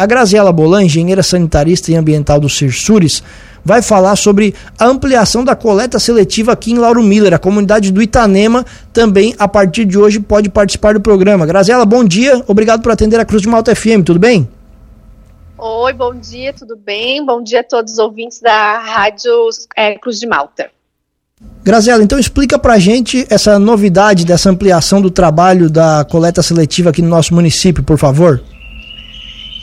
[0.00, 3.22] a Graziela Bolan, engenheira sanitarista e ambiental do Cirsures,
[3.62, 7.34] vai falar sobre a ampliação da coleta seletiva aqui em Lauro Miller.
[7.34, 11.44] A comunidade do Itanema também, a partir de hoje, pode participar do programa.
[11.44, 12.42] Graziela, bom dia.
[12.48, 14.02] Obrigado por atender a Cruz de Malta FM.
[14.02, 14.48] Tudo bem?
[15.58, 17.22] Oi, bom dia, tudo bem?
[17.26, 20.70] Bom dia a todos os ouvintes da Rádio é, Cruz de Malta.
[21.62, 27.02] Graziela, então explica pra gente essa novidade dessa ampliação do trabalho da coleta seletiva aqui
[27.02, 28.42] no nosso município, por favor.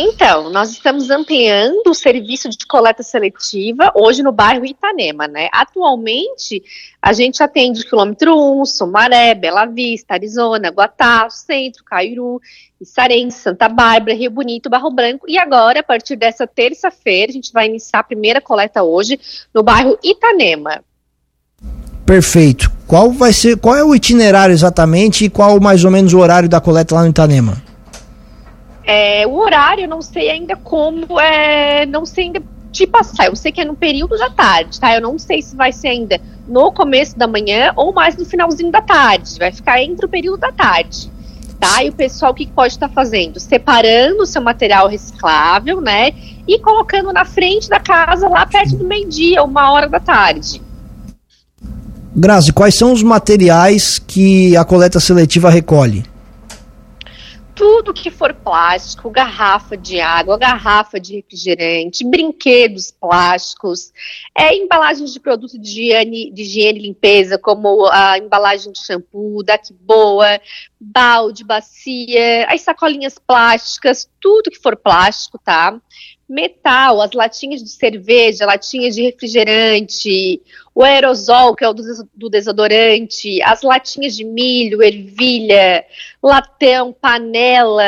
[0.00, 5.48] Então, nós estamos ampliando o serviço de coleta seletiva hoje no bairro Itanema, né?
[5.52, 6.62] Atualmente,
[7.02, 12.40] a gente atende o quilômetro 1, Sumaré, Bela Vista, Arizona, Guatá, Centro, Cairu,
[12.80, 15.26] Issarense, Santa Bárbara, Rio Bonito, Barro Branco.
[15.28, 19.18] E agora, a partir dessa terça-feira, a gente vai iniciar a primeira coleta hoje
[19.52, 20.80] no bairro Itanema.
[22.06, 22.70] Perfeito.
[22.86, 26.48] Qual vai ser, qual é o itinerário exatamente e qual mais ou menos o horário
[26.48, 27.67] da coleta lá no Itanema?
[28.90, 33.26] É, o horário, eu não sei ainda como, é, não sei ainda te passar.
[33.26, 34.94] Eu sei que é no período da tarde, tá?
[34.94, 38.72] Eu não sei se vai ser ainda no começo da manhã ou mais no finalzinho
[38.72, 39.38] da tarde.
[39.38, 41.12] Vai ficar entre o período da tarde.
[41.60, 41.84] Tá?
[41.84, 43.38] E o pessoal o que pode estar tá fazendo?
[43.38, 46.14] Separando o seu material reciclável, né?
[46.46, 50.62] E colocando na frente da casa lá perto do meio-dia, uma hora da tarde.
[52.16, 56.04] Grazi, quais são os materiais que a coleta seletiva recolhe?
[57.58, 63.92] Tudo que for plástico, garrafa de água, garrafa de refrigerante, brinquedos plásticos,
[64.32, 69.42] é, embalagens de produtos de higiene, de higiene e limpeza, como a embalagem de shampoo,
[69.42, 70.40] da que boa,
[70.80, 75.80] balde, bacia, as sacolinhas plásticas, tudo que for plástico, tá?
[76.28, 80.42] Metal, as latinhas de cerveja, latinhas de refrigerante,
[80.74, 81.82] o aerosol, que é o do,
[82.14, 85.84] do desodorante, as latinhas de milho, ervilha,
[86.22, 87.82] latão, panela,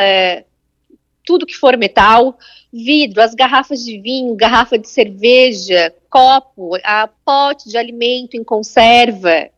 [1.23, 2.37] tudo que for metal,
[2.73, 9.49] vidro, as garrafas de vinho, garrafa de cerveja, copo, a pote de alimento em conserva,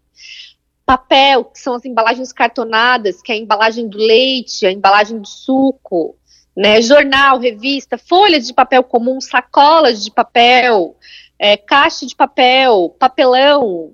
[0.86, 5.28] papel, que são as embalagens cartonadas, que é a embalagem do leite, a embalagem do
[5.28, 6.18] suco,
[6.56, 6.82] né?
[6.82, 10.96] Jornal, revista, folhas de papel comum, sacolas de papel,
[11.40, 13.92] é, caixa de papel, papelão.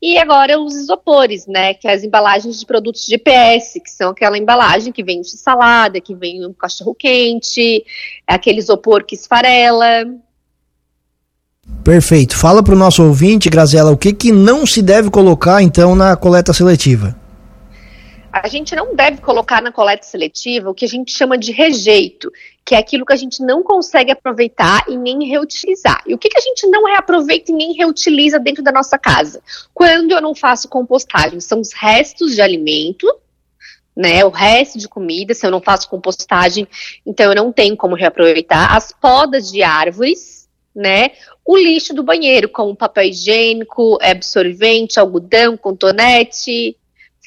[0.00, 1.74] E agora os isopores, né?
[1.74, 5.36] Que é as embalagens de produtos de PS, que são aquela embalagem que vem de
[5.36, 7.84] salada, que vem um cachorro quente,
[8.26, 10.04] aquele isopor que esfarela.
[11.82, 12.36] Perfeito.
[12.36, 16.16] Fala para o nosso ouvinte, Grazela, o que, que não se deve colocar então na
[16.16, 17.17] coleta seletiva?
[18.42, 22.30] A gente não deve colocar na coleta seletiva o que a gente chama de rejeito,
[22.64, 26.02] que é aquilo que a gente não consegue aproveitar e nem reutilizar.
[26.06, 29.42] E o que, que a gente não reaproveita e nem reutiliza dentro da nossa casa?
[29.72, 33.06] Quando eu não faço compostagem, são os restos de alimento,
[33.96, 36.68] né, o resto de comida, se eu não faço compostagem,
[37.04, 41.10] então eu não tenho como reaproveitar, as podas de árvores, né,
[41.44, 46.76] o lixo do banheiro, como papel higiênico, absorvente, algodão, contonete,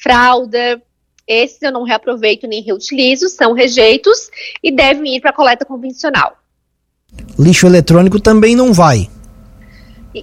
[0.02, 0.80] fralda,
[1.26, 4.30] esses eu não reaproveito nem reutilizo, são rejeitos
[4.62, 6.36] e devem ir para a coleta convencional.
[7.38, 9.08] Lixo eletrônico também não vai.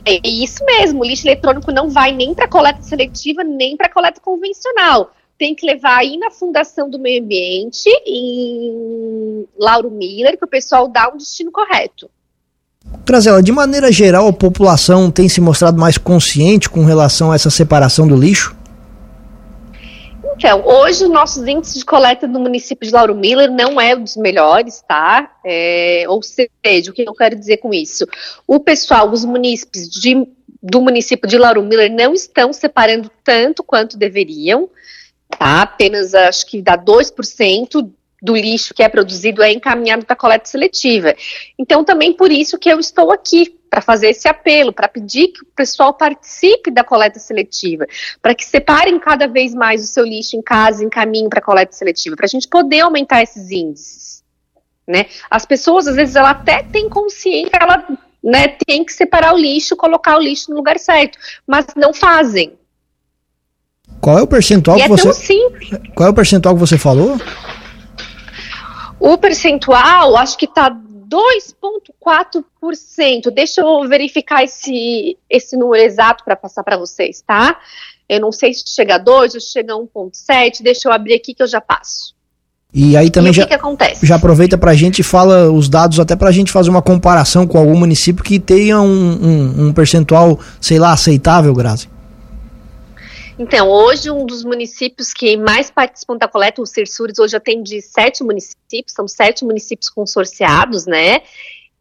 [0.05, 4.21] É isso mesmo, o lixo eletrônico não vai nem para coleta seletiva, nem para coleta
[4.21, 5.11] convencional.
[5.37, 10.87] Tem que levar aí na Fundação do Meio Ambiente, em Lauro Miller, que o pessoal
[10.87, 12.09] dá um destino correto.
[13.05, 17.49] Grazela, de maneira geral, a população tem se mostrado mais consciente com relação a essa
[17.49, 18.55] separação do lixo?
[20.39, 24.01] Então, hoje os nossos índices de coleta no município de Lauro Miller não é um
[24.01, 25.35] dos melhores, tá?
[25.43, 28.07] É, ou seja, o que eu quero dizer com isso?
[28.47, 30.25] O pessoal, os munícipes de,
[30.63, 34.69] do município de Lauro Miller não estão separando tanto quanto deveriam,
[35.37, 35.63] tá?
[35.63, 37.91] Apenas acho que dá 2%
[38.21, 41.13] do lixo que é produzido é encaminhado para coleta seletiva.
[41.57, 45.43] Então, também por isso que eu estou aqui, para fazer esse apelo, para pedir que
[45.43, 47.85] o pessoal participe da coleta seletiva,
[48.21, 51.43] para que separem cada vez mais o seu lixo em casa, em caminho para a
[51.43, 54.23] coleta seletiva, para a gente poder aumentar esses índices.
[54.87, 55.05] Né?
[55.29, 57.85] As pessoas, às vezes, ela até tem consciência, ela
[58.23, 62.57] né, tem que separar o lixo, colocar o lixo no lugar certo, mas não fazem.
[64.01, 65.03] Qual é o percentual e que é você.
[65.03, 65.69] Tão simples.
[65.93, 67.19] Qual é o percentual que você falou?
[68.99, 70.69] O percentual, acho que está
[71.09, 73.31] 2,4%.
[73.33, 77.59] Deixa eu verificar esse, esse número exato para passar para vocês, tá?
[78.07, 80.61] Eu não sei se chega a 2 ou chega a 1,7.
[80.61, 82.13] Deixa eu abrir aqui que eu já passo.
[82.71, 84.05] E aí também e já, que acontece?
[84.05, 86.83] já aproveita para a gente e fala os dados até para a gente fazer uma
[86.83, 91.89] comparação com algum município que tenha um, um, um percentual, sei lá, aceitável, Grazi.
[93.39, 98.21] Então, hoje um dos municípios que mais participam da coleta, o Cersures, hoje atende sete
[98.21, 101.21] municípios, são sete municípios consorciados, né?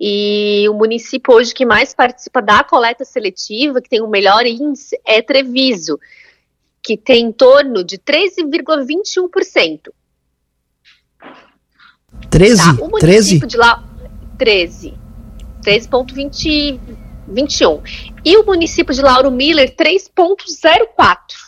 [0.01, 4.97] E o município hoje que mais participa da coleta seletiva, que tem o melhor índice,
[5.05, 5.99] é Treviso,
[6.81, 9.91] que tem em torno de 13,21%.
[12.31, 12.57] 13?
[12.57, 12.71] Tá?
[12.81, 13.41] O município 13?
[13.49, 13.83] de lá,
[14.39, 14.95] 13.
[15.65, 17.83] 13,21.
[18.25, 21.48] E o município de Lauro Miller, 3,04.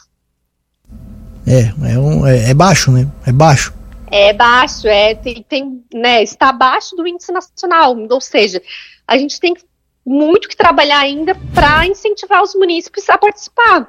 [1.50, 3.08] É, é, um, é, é, baixo, né?
[3.26, 3.74] É baixo.
[4.08, 8.60] É baixo, é, tem, tem, né, está abaixo do índice nacional, ou seja,
[9.06, 9.54] a gente tem
[10.04, 13.88] muito que trabalhar ainda para incentivar os municípios a participar.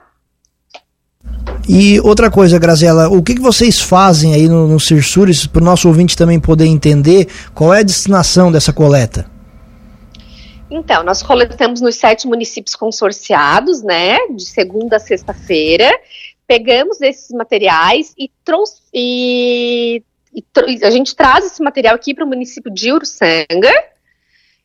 [1.67, 5.65] E outra coisa, Grazela, o que, que vocês fazem aí no, no Cirsures para o
[5.65, 9.29] nosso ouvinte também poder entender qual é a destinação dessa coleta?
[10.69, 15.91] Então, nós coletamos nos sete municípios consorciados, né, de segunda a sexta-feira,
[16.51, 20.03] pegamos esses materiais e, trouxe, e,
[20.83, 23.71] a gente traz esse material aqui para o município de Uruçanga,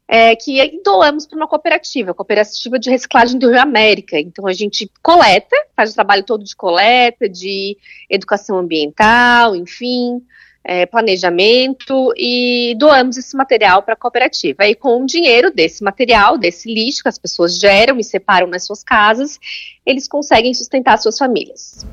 [0.08, 4.18] é, que doamos para uma cooperativa, a cooperativa de reciclagem do Rio América.
[4.18, 7.76] Então a gente coleta, faz o trabalho todo de coleta, de
[8.10, 10.20] educação ambiental, enfim,
[10.66, 14.64] é, planejamento e doamos esse material para a cooperativa.
[14.64, 18.66] Aí com o dinheiro desse material, desse lixo que as pessoas geram e separam nas
[18.66, 19.38] suas casas,
[19.86, 21.86] eles conseguem sustentar suas famílias.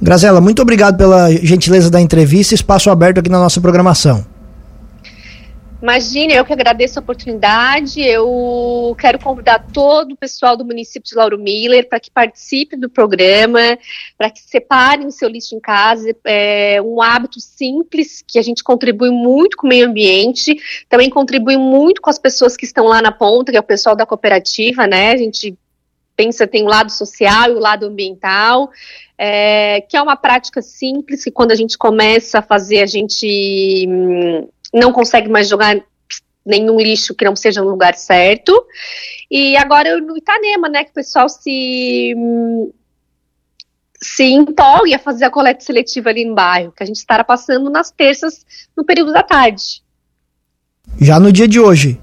[0.00, 4.24] Grazela, muito obrigado pela gentileza da entrevista, espaço aberto aqui na nossa programação.
[5.82, 8.02] Imagine, eu que agradeço a oportunidade.
[8.02, 12.90] Eu quero convidar todo o pessoal do município de Lauro Miller para que participe do
[12.90, 13.78] programa,
[14.18, 16.14] para que separem o seu lixo em casa.
[16.24, 20.54] É um hábito simples que a gente contribui muito com o meio ambiente,
[20.86, 23.96] também contribui muito com as pessoas que estão lá na ponta, que é o pessoal
[23.96, 25.12] da cooperativa, né?
[25.12, 25.56] A gente
[26.14, 28.70] pensa tem o lado social e o lado ambiental,
[29.16, 33.86] é, que é uma prática simples que quando a gente começa a fazer a gente
[33.88, 35.80] hum, não consegue mais jogar
[36.44, 38.64] nenhum lixo que não seja no lugar certo.
[39.30, 42.14] E agora no Itanema, né, que o pessoal se
[44.02, 47.68] se empolgue a fazer a coleta seletiva ali no bairro, que a gente estará passando
[47.68, 49.82] nas terças no período da tarde.
[50.98, 52.00] Já no dia de hoje.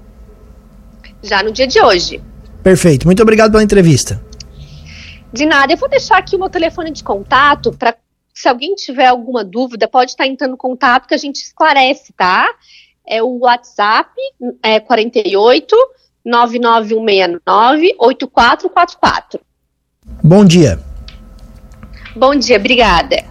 [1.22, 2.22] Já no dia de hoje.
[2.62, 3.04] Perfeito.
[3.04, 4.22] Muito obrigado pela entrevista.
[5.32, 5.72] De nada.
[5.72, 7.96] Eu vou deixar aqui o meu telefone de contato para
[8.38, 12.48] se alguém tiver alguma dúvida, pode estar entrando em contato que a gente esclarece, tá?
[13.04, 14.12] É o WhatsApp,
[14.62, 15.74] é 48
[16.24, 19.40] 99169 8444.
[20.22, 20.78] Bom dia.
[22.14, 23.28] Bom dia, obrigada.